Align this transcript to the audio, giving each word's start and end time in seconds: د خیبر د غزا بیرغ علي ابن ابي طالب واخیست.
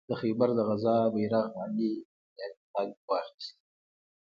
د 0.09 0.11
خیبر 0.21 0.49
د 0.55 0.59
غزا 0.69 0.97
بیرغ 1.13 1.47
علي 1.63 1.91
ابن 2.03 2.41
ابي 2.49 2.61
طالب 2.73 2.97
واخیست. 3.09 3.55